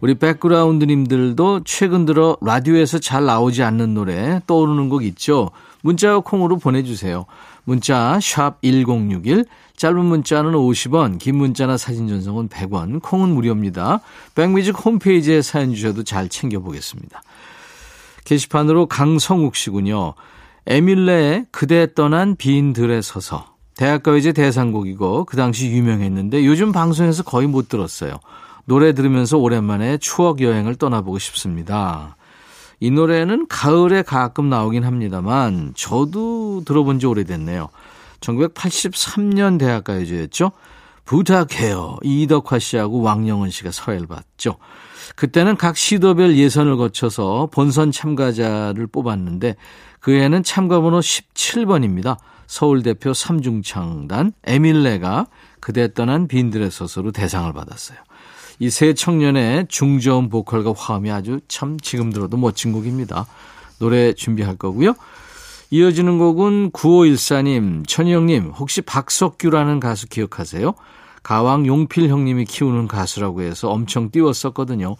우리 0.00 0.14
백그라운드님들도 0.14 1.62
최근 1.64 2.04
들어 2.04 2.36
라디오에서 2.40 2.98
잘 2.98 3.24
나오지 3.24 3.62
않는 3.62 3.94
노래 3.94 4.40
떠오르는 4.46 4.88
곡 4.88 5.04
있죠. 5.04 5.50
문자와 5.88 6.20
콩으로 6.20 6.58
보내주세요. 6.58 7.24
문자 7.64 8.18
1061, 8.62 9.46
짧은 9.76 10.04
문자는 10.04 10.52
50원, 10.52 11.18
긴 11.18 11.36
문자나 11.36 11.76
사진 11.76 12.08
전송은 12.08 12.48
100원, 12.48 13.00
콩은 13.02 13.30
무료입니다. 13.30 14.00
백뮤직 14.34 14.84
홈페이지에 14.84 15.40
사연 15.40 15.74
주셔도 15.74 16.04
잘 16.04 16.28
챙겨보겠습니다. 16.28 17.22
게시판으로 18.24 18.86
강성욱 18.86 19.56
씨군요. 19.56 20.14
에밀레의 20.66 21.46
그대 21.50 21.94
떠난 21.94 22.36
비인들에 22.36 23.00
서서 23.00 23.56
대학가요제 23.76 24.32
대상곡이고 24.32 25.24
그 25.24 25.36
당시 25.36 25.68
유명했는데 25.70 26.44
요즘 26.44 26.72
방송에서 26.72 27.22
거의 27.22 27.46
못 27.46 27.68
들었어요. 27.68 28.18
노래 28.66 28.92
들으면서 28.92 29.38
오랜만에 29.38 29.96
추억 29.96 30.42
여행을 30.42 30.74
떠나보고 30.74 31.18
싶습니다. 31.18 32.16
이 32.80 32.90
노래는 32.90 33.46
가을에 33.48 34.02
가끔 34.02 34.48
나오긴 34.48 34.84
합니다만 34.84 35.72
저도 35.76 36.62
들어본 36.64 37.00
지 37.00 37.06
오래됐네요. 37.06 37.68
1983년 38.20 39.58
대학가요제였죠. 39.58 40.52
부탁해요. 41.04 41.96
이덕화 42.02 42.58
씨하고 42.58 43.00
왕영은 43.00 43.50
씨가 43.50 43.70
서해를 43.70 44.06
봤죠. 44.06 44.56
그때는 45.16 45.56
각 45.56 45.76
시도별 45.76 46.36
예선을 46.36 46.76
거쳐서 46.76 47.48
본선 47.50 47.90
참가자를 47.90 48.86
뽑았는데 48.86 49.56
그 50.00 50.12
해는 50.12 50.42
참가번호 50.42 51.00
17번입니다. 51.00 52.18
서울 52.46 52.82
대표 52.82 53.12
삼중창단 53.14 54.32
에밀레가 54.44 55.26
그대 55.60 55.92
떠난 55.92 56.28
빈들의 56.28 56.70
서서로 56.70 57.12
대상을 57.12 57.52
받았어요. 57.52 57.98
이 58.60 58.70
세 58.70 58.92
청년의 58.92 59.66
중저음 59.68 60.28
보컬과 60.28 60.74
화음이 60.76 61.10
아주 61.10 61.40
참 61.48 61.78
지금 61.80 62.12
들어도 62.12 62.36
멋진 62.36 62.72
곡입니다. 62.72 63.26
노래 63.78 64.12
준비할 64.12 64.56
거고요. 64.56 64.94
이어지는 65.70 66.18
곡은 66.18 66.70
9514님, 66.72 67.86
천희영님, 67.86 68.50
혹시 68.50 68.80
박석규라는 68.80 69.80
가수 69.80 70.08
기억하세요? 70.08 70.74
가왕 71.22 71.66
용필 71.66 72.08
형님이 72.08 72.46
키우는 72.46 72.88
가수라고 72.88 73.42
해서 73.42 73.70
엄청 73.70 74.10
띄웠었거든요. 74.10 74.96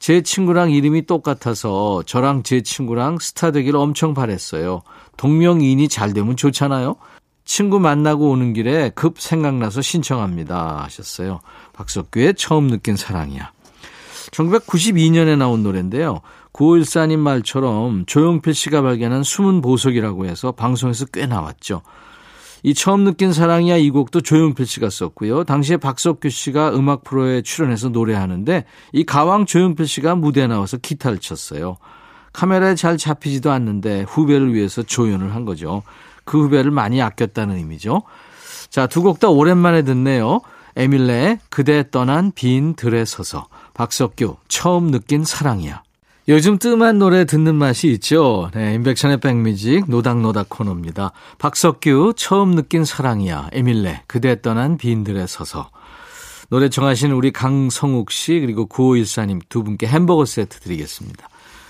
제 0.00 0.22
친구랑 0.22 0.70
이름이 0.72 1.06
똑같아서 1.06 2.02
저랑 2.04 2.42
제 2.42 2.62
친구랑 2.62 3.18
스타 3.20 3.50
되기를 3.52 3.78
엄청 3.78 4.12
바랬어요. 4.14 4.82
동명이인이 5.16 5.88
잘 5.88 6.12
되면 6.12 6.36
좋잖아요. 6.36 6.96
친구 7.48 7.80
만나고 7.80 8.28
오는 8.28 8.52
길에 8.52 8.90
급 8.94 9.18
생각나서 9.18 9.80
신청합니다 9.80 10.82
하셨어요. 10.84 11.40
박석규의 11.72 12.34
처음 12.34 12.68
느낀 12.68 12.94
사랑이야. 12.94 13.52
1992년에 14.32 15.38
나온 15.38 15.62
노래인데요. 15.62 16.20
9514님 16.52 17.16
말처럼 17.16 18.04
조용필 18.04 18.52
씨가 18.52 18.82
발견한 18.82 19.22
숨은 19.22 19.62
보석이라고 19.62 20.26
해서 20.26 20.52
방송에서 20.52 21.06
꽤 21.06 21.24
나왔죠. 21.24 21.80
이 22.64 22.74
처음 22.74 23.04
느낀 23.04 23.32
사랑이야 23.32 23.78
이 23.78 23.88
곡도 23.88 24.20
조용필 24.20 24.66
씨가 24.66 24.90
썼고요. 24.90 25.44
당시에 25.44 25.78
박석규 25.78 26.28
씨가 26.28 26.74
음악 26.74 27.02
프로에 27.02 27.40
출연해서 27.40 27.88
노래하는데 27.88 28.66
이 28.92 29.04
가왕 29.04 29.46
조용필 29.46 29.86
씨가 29.86 30.16
무대에 30.16 30.48
나와서 30.48 30.76
기타를 30.76 31.18
쳤어요. 31.18 31.78
카메라에 32.34 32.74
잘 32.74 32.98
잡히지도 32.98 33.50
않는데 33.50 34.02
후배를 34.02 34.52
위해서 34.52 34.82
조연을 34.82 35.34
한 35.34 35.46
거죠. 35.46 35.82
그 36.28 36.44
후배를 36.44 36.70
많이 36.70 37.00
아꼈다는 37.02 37.56
의미죠. 37.56 38.02
자, 38.70 38.86
두 38.86 39.02
곡 39.02 39.18
다 39.18 39.28
오랜만에 39.30 39.82
듣네요. 39.82 40.40
에밀레의 40.76 41.38
그대 41.48 41.90
떠난 41.90 42.30
빈 42.34 42.74
들에 42.74 43.04
서서 43.04 43.48
박석규 43.74 44.36
처음 44.48 44.90
느낀 44.90 45.24
사랑이야. 45.24 45.82
요즘 46.28 46.58
뜸한 46.58 46.98
노래 46.98 47.24
듣는 47.24 47.54
맛이 47.54 47.88
있죠. 47.94 48.50
네, 48.54 48.74
인백션의 48.74 49.16
백뮤직 49.20 49.88
노닥노닥 49.88 50.50
코너입니다. 50.50 51.12
박석규 51.38 52.12
처음 52.16 52.54
느낀 52.54 52.84
사랑이야. 52.84 53.48
에밀레 53.52 54.02
그대 54.06 54.40
떠난 54.42 54.76
빈 54.76 55.02
들에 55.04 55.26
서서 55.26 55.70
노래 56.50 56.68
정하신 56.68 57.12
우리 57.12 57.30
강성욱 57.32 58.10
씨 58.10 58.38
그리고 58.40 58.66
9514님 58.68 59.40
두 59.48 59.64
분께 59.64 59.86
햄버거 59.86 60.26
세트 60.26 60.60
드리겠습니다. 60.60 61.28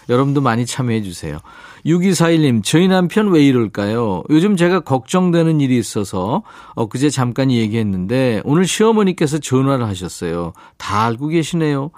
여러분도 0.08 0.40
많이 0.40 0.66
참여해 0.66 1.02
주세요. 1.02 1.38
6241님, 1.86 2.64
저희 2.64 2.88
남편 2.88 3.28
왜 3.30 3.44
이럴까요? 3.44 4.22
요즘 4.30 4.56
제가 4.56 4.80
걱정되는 4.80 5.60
일이 5.60 5.78
있어서 5.78 6.42
엊그제 6.74 7.10
잠깐 7.10 7.50
얘기했는데 7.50 8.42
오늘 8.44 8.66
시어머니께서 8.66 9.38
전화를 9.38 9.86
하셨어요. 9.86 10.52
다 10.76 11.04
알고 11.04 11.28
계시네요. 11.28 11.90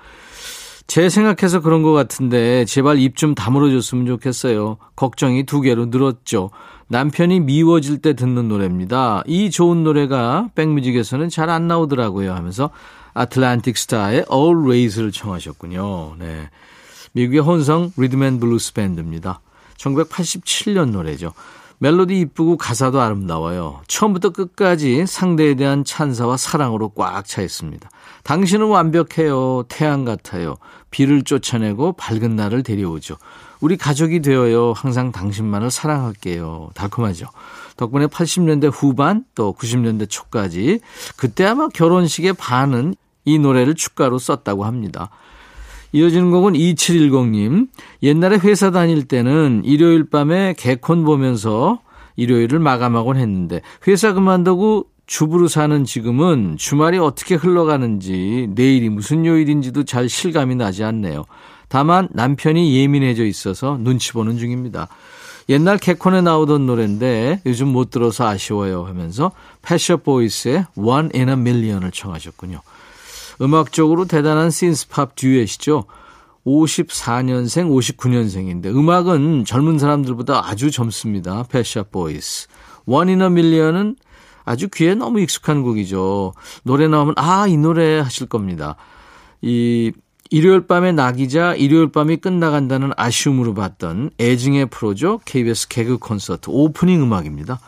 제 0.87 1.09
생각해서 1.09 1.61
그런 1.61 1.83
것 1.83 1.93
같은데 1.93 2.65
제발 2.65 2.99
입 2.99 3.15
좀 3.17 3.35
다물어줬으면 3.35 4.07
좋겠어요. 4.07 4.77
걱정이 4.97 5.45
두 5.45 5.61
개로 5.61 5.87
늘었죠. 5.87 6.51
남편이 6.89 7.41
미워질 7.41 7.99
때 8.03 8.15
듣는 8.15 8.49
노래입니다. 8.49 9.23
이 9.27 9.51
좋은 9.51 9.85
노래가 9.85 10.49
백뮤직에서는 10.57 11.29
잘 11.29 11.49
안 11.49 11.69
나오더라고요 11.69 12.35
하면서 12.35 12.71
아틀란틱 13.15 13.77
스타의 13.79 14.25
Always를 14.33 15.13
청하셨군요. 15.13 16.17
네. 16.19 16.51
미국의 17.13 17.41
혼성 17.41 17.93
리듬 17.97 18.26
앤 18.26 18.41
블루스 18.41 18.75
밴드입니다. 18.75 19.41
1987년 19.77 20.91
노래죠. 20.91 21.33
멜로디 21.79 22.21
이쁘고 22.21 22.59
가사도 22.59 23.01
아름다워요. 23.01 23.81
처음부터 23.89 24.31
끝까지 24.31 25.07
상대에 25.07 25.55
대한 25.55 25.83
찬사와 25.83 26.37
사랑으로 26.37 26.91
꽉 26.91 27.27
차 27.27 27.41
있습니다. 27.41 27.89
당신은 28.23 28.67
완벽해요. 28.67 29.65
태양 29.69 30.05
같아요. 30.05 30.57
비를 30.91 31.23
쫓아내고 31.23 31.93
밝은 31.95 32.37
날을 32.37 32.63
데려오죠. 32.63 33.17
우리 33.61 33.79
가족이 33.79 34.21
되어요. 34.21 34.75
항상 34.75 35.11
당신만을 35.11 35.71
사랑할게요. 35.71 36.71
달콤하죠. 36.75 37.27
덕분에 37.79 38.07
80년대 38.09 38.71
후반 38.71 39.25
또 39.35 39.55
90년대 39.55 40.09
초까지 40.11 40.81
그때 41.17 41.47
아마 41.47 41.69
결혼식의 41.69 42.35
반은 42.35 42.95
이 43.25 43.39
노래를 43.39 43.75
축가로 43.75 44.19
썼다고 44.19 44.67
합니다. 44.67 45.09
이어지는 45.93 46.31
곡은 46.31 46.53
2710님. 46.55 47.69
옛날에 48.03 48.39
회사 48.39 48.71
다닐 48.71 49.05
때는 49.05 49.63
일요일 49.65 50.09
밤에 50.09 50.55
개콘 50.57 51.05
보면서 51.05 51.81
일요일을 52.17 52.59
마감하곤 52.59 53.17
했는데 53.17 53.63
회사 53.87 54.13
그만두고 54.13 54.87
주부로 55.07 55.49
사는 55.49 55.85
지금은 55.85 56.57
주말이 56.57 56.99
어떻게 56.99 57.35
흘러가는지 57.35 58.49
내일이 58.55 58.89
무슨 58.89 59.27
요일인지도 59.27 59.85
잘 59.85 60.09
실감이 60.09 60.55
나지 60.55 60.85
않네요. 60.85 61.25
다만 61.69 62.09
남편이 62.13 62.77
예민해져 62.77 63.25
있어서 63.25 63.77
눈치 63.81 64.13
보는 64.13 64.39
중입니다. 64.39 64.89
옛날 65.49 65.79
개콘에 65.79 66.21
나오던 66.21 66.67
노래인데 66.67 67.43
요즘 67.45 67.69
못 67.69 67.91
들어서 67.91 68.29
아쉬워요 68.29 68.85
하면서 68.85 69.33
패셔 69.63 69.97
보이스의 69.97 70.67
One 70.77 71.09
in 71.13 71.29
a 71.29 71.35
Million을 71.35 71.91
청하셨군요. 71.91 72.61
음악적으로 73.41 74.05
대단한 74.05 74.51
신스팝 74.51 75.17
듀엣이죠. 75.17 75.85
54년생, 76.47 77.97
59년생인데 77.97 78.67
음악은 78.67 79.45
젊은 79.45 79.79
사람들보다 79.79 80.49
아주 80.49 80.71
젊습니다. 80.71 81.45
펫 81.51 81.85
샵 81.85 82.08
보이즈. 82.08 82.49
One 82.89 83.08
in 83.08 83.21
a 83.21 83.27
Million은 83.27 83.97
아주 84.45 84.69
귀에 84.73 84.95
너무 84.95 85.21
익숙한 85.21 85.63
곡이죠. 85.63 86.33
노래 86.65 86.89
나오면 86.89 87.15
아, 87.17 87.47
이 87.47 87.57
노래 87.57 88.01
하실 88.01 88.27
겁니다. 88.27 88.77
이 89.43 89.93
일요일 90.31 90.67
밤에 90.67 90.93
낙이자 90.93 91.57
일요일 91.57 91.91
밤이 91.91 92.19
끝나간다는 92.19 92.93
아쉬움으로 92.97 93.55
봤던 93.55 94.11
애증의 94.19 94.67
프로죠. 94.67 95.21
KBS 95.25 95.69
개그 95.69 95.99
콘서트 95.99 96.51
오프닝 96.51 97.03
음악입니다. 97.03 97.61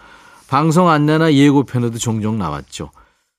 방송 0.48 0.88
안내나 0.88 1.34
예고편에도 1.34 1.98
종종 1.98 2.38
나왔죠. 2.38 2.90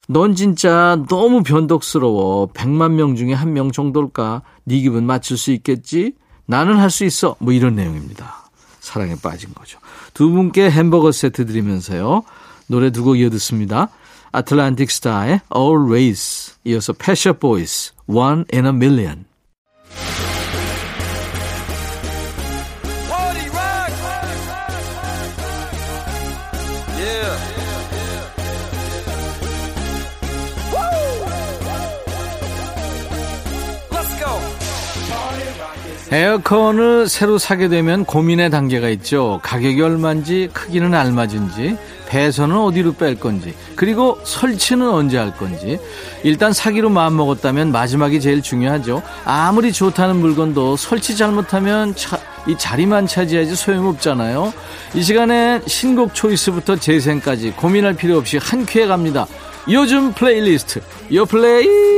넌 0.07 0.35
진짜 0.35 1.01
너무 1.07 1.43
변덕스러워. 1.43 2.47
100만 2.53 2.91
명 2.91 3.15
중에 3.15 3.33
한 3.33 3.53
명 3.53 3.71
정도일까? 3.71 4.41
네 4.65 4.79
기분 4.79 5.05
맞출 5.05 5.37
수 5.37 5.51
있겠지? 5.51 6.13
나는 6.45 6.77
할 6.77 6.89
수 6.89 7.05
있어. 7.05 7.35
뭐 7.39 7.53
이런 7.53 7.75
내용입니다. 7.75 8.49
사랑에 8.79 9.15
빠진 9.21 9.53
거죠. 9.53 9.79
두 10.13 10.29
분께 10.29 10.69
햄버거 10.69 11.11
세트 11.11 11.45
드리면서요. 11.45 12.23
노래 12.67 12.91
두 12.91 13.03
곡 13.03 13.17
이어 13.17 13.29
듣습니다. 13.29 13.89
아틀란틱 14.33 14.89
스타의 14.91 15.41
Always 15.55 16.53
이어서 16.65 16.91
펫 16.93 17.33
샵 17.33 17.57
보이즈 17.57 17.93
One 18.07 18.43
in 18.53 18.65
a 18.65 18.71
Million 18.71 19.25
에어컨을 36.13 37.09
새로 37.09 37.39
사게 37.39 37.69
되면 37.69 38.05
고민의 38.05 38.51
단계가 38.51 38.87
있죠. 38.89 39.39
가격이 39.41 39.81
얼마인지, 39.81 40.51
크기는 40.53 40.93
알맞은지, 40.93 41.75
배선은 42.07 42.55
어디로 42.55 42.93
뺄 42.93 43.19
건지, 43.19 43.55
그리고 43.75 44.19
설치는 44.23 44.87
언제 44.87 45.17
할 45.17 45.35
건지. 45.35 45.79
일단 46.21 46.53
사기로 46.53 46.89
마음먹었다면 46.89 47.71
마지막이 47.71 48.21
제일 48.21 48.43
중요하죠. 48.43 49.01
아무리 49.25 49.73
좋다는 49.73 50.17
물건도 50.17 50.77
설치 50.77 51.17
잘못하면 51.17 51.95
차, 51.95 52.19
이 52.45 52.55
자리만 52.55 53.07
차지하지 53.07 53.55
소용없잖아요. 53.55 54.53
이 54.93 55.01
시간에 55.01 55.61
신곡 55.65 56.13
choice부터 56.13 56.75
재생까지 56.75 57.53
고민할 57.53 57.95
필요 57.95 58.19
없이 58.19 58.37
한 58.37 58.67
큐에 58.67 58.85
갑니다. 58.85 59.25
요즘 59.67 60.13
플레이리스트, 60.13 60.79
요 61.11 61.25
플레이! 61.25 61.92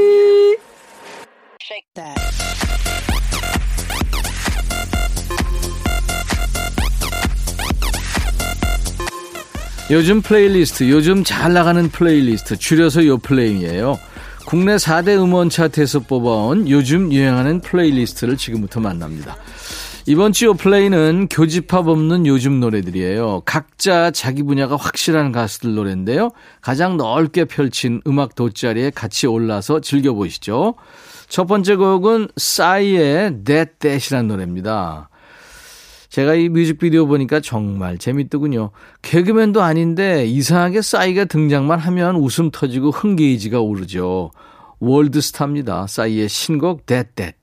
요즘 9.92 10.24
플레이리스트, 10.24 10.90
요즘 10.90 11.24
잘 11.24 11.54
나가는 11.54 11.88
플레이리스트, 11.90 12.58
줄여서 12.58 13.06
요 13.06 13.20
플레이예요. 13.20 14.00
국내 14.48 14.78
4대 14.78 15.10
음원 15.22 15.50
차트에서 15.52 16.00
뽑아온 16.00 16.68
요즘 16.68 17.14
유행하는 17.14 17.62
playlist를 17.62 18.36
지금부터 18.36 18.80
만납니다. 18.80 19.38
이번 20.08 20.32
주 20.34 20.56
플레이는 20.56 21.28
교집합 21.30 21.88
없는 21.88 22.26
요즘 22.26 22.60
노래들이에요. 22.60 23.44
각자 23.46 24.10
자기 24.10 24.42
분야가 24.42 24.76
확실한 24.76 25.32
가수들 25.32 25.76
노래인데요. 25.76 26.32
가장 26.62 26.98
넓게 26.98 27.46
펼친 27.46 28.02
음악 28.08 28.34
돗자리에 28.34 28.90
같이 28.90 29.28
올라서 29.28 29.82
즐겨보시죠. 29.82 30.74
첫 31.28 31.46
번째 31.46 31.76
곡은 31.76 32.30
싸이의 32.38 33.44
That 33.46 33.74
That이라는 33.80 34.28
노래입니다. 34.28 35.10
제가 36.16 36.36
이 36.36 36.48
뮤직비디오 36.48 37.08
보니까 37.08 37.42
정말 37.42 37.98
재밌더군요. 37.98 38.70
개그맨도 39.02 39.62
아닌데 39.62 40.26
이상하게 40.26 40.82
싸이가 40.82 41.26
등장만 41.26 41.78
하면 41.78 42.16
웃음 42.16 42.52
터지고 42.52 42.92
흥게이지가 42.92 43.60
오르죠. 43.60 44.32
월드스타입니다. 44.80 45.88
싸이의 45.88 46.30
신곡 46.30 46.63
That 46.63 46.86
That. 46.86 47.34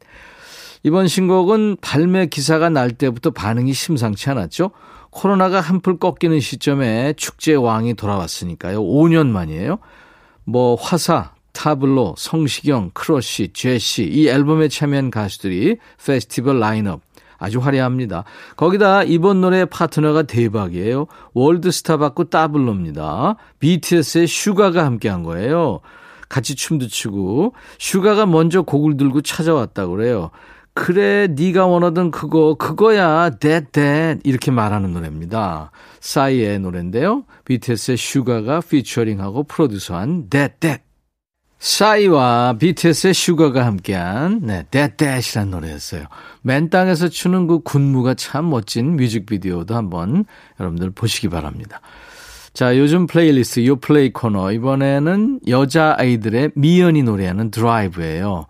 이번 0.85 1.07
신곡은 1.07 1.77
발매 1.83 2.29
기사가 2.29 2.71
날 2.71 2.93
때부터 2.93 3.29
반응이 3.29 3.75
심상치 3.75 4.31
않았죠. 4.31 4.71
코로나가 5.11 5.61
한풀 5.61 5.99
꺾이는 5.99 6.41
시점에 6.41 7.13
축제 7.19 7.53
왕이 7.53 7.93
돌아왔으니까요. 7.93 8.83
5년 8.83 9.27
만이에요. 9.27 9.81
뭐 10.45 10.77
화사, 10.77 11.33
타블로, 11.53 12.15
성시경, 12.17 12.93
크러쉬, 12.95 13.51
제시 13.53 14.05
이 14.05 14.29
앨범에 14.29 14.69
참여한 14.69 15.11
가수들이 15.11 15.77
페스티벌 16.03 16.59
라인업 16.59 17.03
아주 17.43 17.59
화려합니다. 17.59 18.25
거기다 18.57 19.03
이번 19.03 19.41
노래 19.41 19.65
파트너가 19.65 20.23
대박이에요. 20.23 21.07
월드스타 21.35 21.97
받고 21.97 22.31
따블로입니다. 22.31 23.37
BTS의 23.59 24.27
슈가가 24.27 24.85
함께한 24.85 25.23
거예요. 25.25 25.81
같이 26.29 26.55
춤도 26.55 26.87
추고 26.87 27.55
슈가가 27.79 28.27
먼저 28.27 28.63
곡을 28.63 28.97
들고 28.97 29.21
찾아왔다고 29.23 29.97
그래요. 29.97 30.31
그래 30.75 31.27
네가 31.27 31.67
원하던 31.67 32.11
그거 32.11 32.55
그거야 32.55 33.31
that 33.31 33.67
that 33.73 34.21
이렇게 34.25 34.51
말하는 34.51 34.93
노래입니다. 34.93 35.71
싸이의 36.01 36.61
노래인데요. 36.61 37.25
BTS의 37.45 37.97
슈가가 37.97 38.61
피처링하고 38.61 39.43
프로듀서한 39.43 40.31
that 40.31 40.55
that 40.61 40.83
싸이와 41.63 42.57
BTS의 42.59 43.15
슈가가 43.15 43.65
함께한 43.65 44.41
That 44.43 44.65
That이라는 44.65 45.53
노래였어요. 45.53 46.07
맨 46.43 46.71
땅에서 46.71 47.09
추는 47.09 47.47
그 47.47 47.61
군무가 47.61 48.15
참 48.15 48.51
멋진 48.51 48.97
뮤직비디오도 48.97 49.77
한번 49.77 50.25
여러분들 50.59 50.91
보시기 50.91 51.29
바랍니다. 51.29 51.81
자, 52.53 52.77
요즘 52.77 53.07
플레이리스트 53.07 53.65
요 53.65 53.77
플레이 53.77 54.13
코너 54.13 54.51
이번에는 54.51 55.39
여자 55.47 55.95
아이들의 55.97 56.51
미연이 56.57 57.05
노래하는 57.05 57.53
Drive예요. 57.53 58.47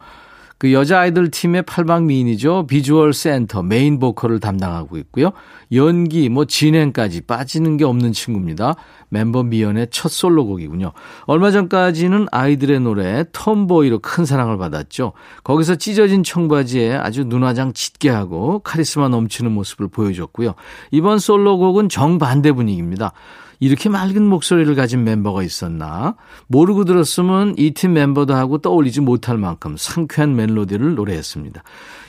그 0.62 0.72
여자 0.72 1.01
아이들 1.01 1.29
팀의 1.29 1.62
팔방 1.62 2.07
미인이죠. 2.07 2.68
비주얼 2.68 3.14
센터 3.14 3.64
메인 3.64 3.98
보컬을 3.98 4.38
담당하고 4.38 4.96
있고요. 4.98 5.33
연기 5.72 6.29
뭐 6.29 6.44
진행까지 6.44 7.22
빠지는 7.22 7.77
게 7.77 7.85
없는 7.85 8.12
친구입니다. 8.12 8.77
멤버 9.09 9.42
미연의 9.42 9.88
첫 9.90 10.12
솔로곡이군요. 10.12 10.92
얼마 11.27 11.51
전까지는 11.51 12.29
아이들의 12.31 12.79
노래 12.79 13.25
톰보이로 13.33 13.98
큰 13.98 14.25
사랑을 14.25 14.57
받았죠. 14.57 15.14
거기서 15.42 15.75
찢어진 15.75 16.22
청바지에 16.22 16.94
아주 16.94 17.25
눈화장 17.25 17.72
짙게 17.72 18.09
하고 18.09 18.61
카리스마 18.61 19.09
넘치는 19.09 19.51
모습을 19.51 19.88
보여줬고요. 19.88 20.55
이번 20.92 21.18
솔로곡은 21.18 21.88
정반대 21.88 22.53
분위기입니다. 22.53 23.14
이렇게 23.62 23.88
맑은 23.88 24.27
목소리를 24.27 24.75
가진 24.75 25.05
멤버가 25.05 25.44
있었나? 25.44 26.16
모르고 26.48 26.85
들었으면 26.85 27.55
이 27.57 27.72
팀 27.72 27.92
멤버도 27.92 28.35
하고 28.35 28.59
떠올리지 28.59 29.01
못할 29.01 29.38
만큼 29.38 29.77
상쾌한 29.79 30.35
멜로디를 30.35 30.96
노래했습니다. 30.96 31.62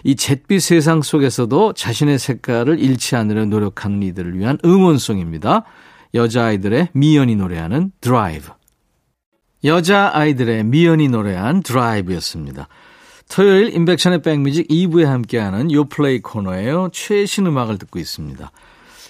이 0.04 0.16
잿빛 0.16 0.64
세상 0.64 1.04
속에서도 1.04 1.74
자신의 1.74 2.18
색깔을 2.18 2.80
잃지 2.80 3.16
않으려 3.16 3.46
노력하는 3.46 4.02
이들을 4.02 4.36
위한 4.40 4.58
응원송입니다. 4.66 5.64
여자아이들의 6.16 6.90
미연이 6.94 7.36
노래하는 7.36 7.92
드라이브. 8.02 8.50
여자아이들의 9.64 10.64
미연이 10.64 11.08
노래한 11.08 11.62
Drive였습니다. 11.62 12.68
토요일 13.30 13.76
임백천의 13.76 14.24
백뮤직 14.24 14.68
2부에 14.70 15.04
함께하는 15.04 15.72
요플레이 15.72 16.24
코너예요. 16.24 16.90
최신 16.94 17.46
음악을 17.46 17.78
듣고 17.78 18.00
있습니다. 18.00 18.52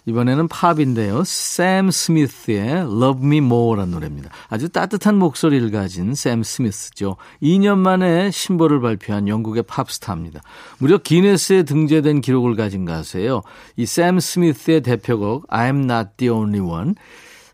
이번에는 0.06 0.48
팝인데요. 0.50 1.24
샘 1.24 1.90
스미스의 1.90 2.82
Love 2.82 3.26
Me 3.26 3.38
More라는 3.38 3.92
노래입니다. 3.92 4.30
아주 4.50 4.70
따뜻한 4.70 5.16
목소리를 5.18 5.72
가진 5.72 6.14
샘 6.14 6.44
스미스죠. 6.44 7.16
2년 7.42 7.78
만에 7.78 8.30
신보를 8.32 8.82
발표한 8.82 9.28
영국의 9.28 9.64
팝스타입니다. 9.64 10.42
무려 10.80 10.98
기네스에 10.98 11.64
등재된 11.64 12.22
기록을 12.22 12.56
가진 12.56 12.86
가수예요. 12.86 13.42
이 13.78 13.86
샘 13.86 14.20
스미스의 14.20 14.82
대표곡 14.82 15.48
I'm 15.48 15.84
Not 15.84 16.10
The 16.18 16.32
Only 16.32 16.60
One 16.60 16.96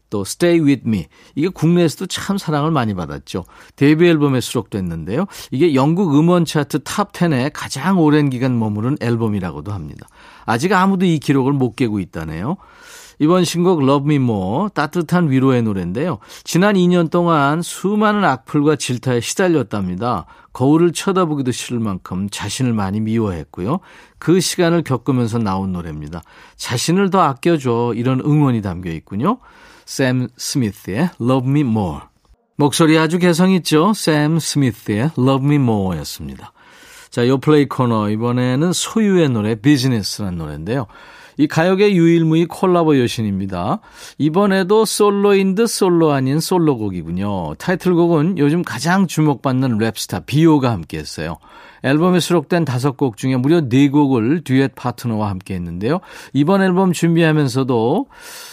또 0.09 0.21
Stay 0.21 0.59
With 0.59 0.83
Me 0.87 1.07
이게 1.35 1.47
국내에서도 1.47 2.07
참 2.07 2.37
사랑을 2.37 2.71
많이 2.71 2.93
받았죠. 2.93 3.45
데뷔 3.75 4.07
앨범에 4.07 4.41
수록됐는데요. 4.41 5.25
이게 5.51 5.75
영국 5.75 6.17
음원 6.17 6.45
차트 6.45 6.83
탑 6.83 7.13
10에 7.13 7.51
가장 7.53 7.99
오랜 7.99 8.29
기간 8.29 8.57
머무른 8.57 8.97
앨범이라고도 9.01 9.71
합니다. 9.71 10.07
아직 10.45 10.73
아무도 10.73 11.05
이 11.05 11.19
기록을 11.19 11.53
못 11.53 11.75
깨고 11.75 11.99
있다네요. 11.99 12.57
이번 13.19 13.43
신곡 13.43 13.83
Love 13.83 14.05
Me 14.05 14.15
More 14.15 14.69
따뜻한 14.73 15.29
위로의 15.29 15.61
노래인데요. 15.61 16.19
지난 16.45 16.75
2년 16.75 17.11
동안 17.11 17.61
수많은 17.61 18.23
악플과 18.23 18.77
질타에 18.77 19.19
시달렸답니다. 19.19 20.25
거울을 20.53 20.93
쳐다보기도 20.93 21.51
싫을 21.51 21.79
만큼 21.79 22.29
자신을 22.29 22.73
많이 22.73 23.01
미워했고요. 23.01 23.79
그 24.17 24.39
시간을 24.39 24.83
겪으면서 24.83 25.37
나온 25.37 25.73
노래입니다. 25.73 26.21
자신을 26.55 27.09
더 27.09 27.21
아껴줘 27.21 27.93
이런 27.95 28.21
응원이 28.21 28.61
담겨 28.61 28.89
있군요. 28.89 29.39
샘 29.89 30.28
스미스의 30.38 31.10
Love 31.19 31.49
Me 31.49 31.62
More. 31.62 32.02
목소리 32.58 32.99
아주 32.99 33.17
개성 33.17 33.49
있죠? 33.54 33.91
샘 33.93 34.38
스미스의 34.38 35.10
Love 35.17 35.43
Me 35.43 35.56
More 35.56 35.97
였습니다. 36.02 36.54
자, 37.10 37.28
요 37.28 37.39
플레이 37.39 37.67
코너. 37.67 38.12
이번에는 38.12 38.71
소유의 38.71 39.30
노래, 39.30 39.56
비즈니스라는 39.56 40.38
노래인데요. 40.38 40.86
이 41.39 41.47
가요계 41.47 41.93
유일무이 41.95 42.47
콜라보 42.47 42.99
여신입니다. 42.99 43.80
이번에도 44.17 44.84
솔로인 44.84 45.56
듯 45.56 45.67
솔로 45.67 46.12
아닌 46.12 46.41
솔로곡이군요. 46.41 47.56
타이틀곡은 47.56 48.38
요즘 48.38 48.62
가장 48.62 49.08
주목받는 49.08 49.78
랩스타 49.78 50.25
비오가 50.25 50.71
함께했어요. 50.71 51.38
앨범에 51.84 52.19
수록된 52.19 52.65
다섯 52.65 52.97
곡 52.97 53.15
중에 53.15 53.38
무려 53.38 53.62
네 53.62 53.88
곡을 53.88 54.43
듀엣 54.43 54.75
파트너와 54.75 55.30
함께 55.30 55.56
했는데요. 55.56 56.02
이번 56.34 56.62
앨범 56.62 56.91
준비하면서도 56.91 58.08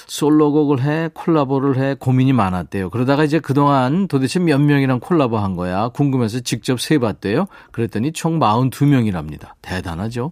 솔로곡을 0.06 0.82
해, 0.82 1.10
콜라보를 1.12 1.78
해 1.78 1.96
고민이 1.98 2.32
많았대요. 2.34 2.90
그러다가 2.90 3.24
이제 3.24 3.40
그동안 3.40 4.06
도대체 4.06 4.38
몇 4.38 4.60
명이랑 4.60 5.00
콜라보 5.00 5.38
한 5.38 5.56
거야 5.56 5.88
궁금해서 5.88 6.38
직접 6.38 6.80
세봤대요. 6.80 7.46
그랬더니 7.72 8.12
총 8.12 8.38
42명이랍니다. 8.38 9.54
대단하죠. 9.60 10.30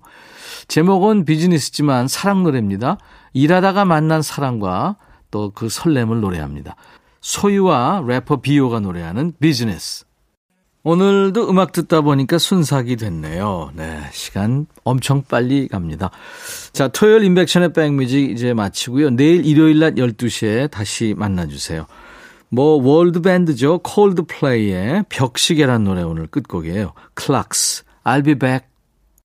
제목은 0.69 1.25
비즈니스지만 1.25 2.09
사랑 2.09 2.43
노래입니다. 2.43 2.99
일하다가 3.33 3.85
만난 3.85 4.23
사랑과 4.23 4.97
또 5.31 5.51
그 5.55 5.69
설렘을 5.69 6.21
노래합니다. 6.21 6.77
소유와 7.21 8.05
래퍼 8.07 8.40
비오가 8.40 8.81
노래하는 8.81 9.33
비즈니스. 9.40 10.05
오늘도 10.85 11.49
음악 11.49 11.73
듣다 11.73 12.03
보니까 12.03 12.37
순삭이 12.37 12.97
됐네요. 12.97 13.71
네, 13.75 14.03
시간 14.12 14.67
엄청 14.85 15.23
빨리 15.23 15.67
갑니다. 15.67 16.11
자, 16.75 16.88
토요일 16.88 17.25
임백천의 17.24 17.72
백뮤직 17.73 18.31
이제 18.31 18.53
마치고요. 18.53 19.11
내일 19.11 19.47
일요일 19.47 19.79
낮 19.79 19.95
12시에 19.95 20.71
다시 20.71 21.14
만나주세요. 21.17 21.87
뭐 22.51 22.81
월드 22.87 23.23
밴드죠. 23.23 23.79
콜드플레이의 23.79 25.07
벽시계란 25.09 25.85
노래 25.85 26.03
오늘 26.03 26.27
끝곡이에요. 26.27 26.93
Clocks, 27.14 27.85
I'll 28.05 28.25
be 28.25 28.35
back. 28.35 28.73